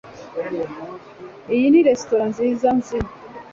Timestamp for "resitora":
1.87-2.25